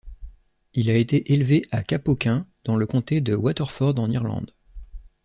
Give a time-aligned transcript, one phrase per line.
[0.73, 4.55] Il a été élevé à Cappoquin, dans le comté de Waterford, en Irlande.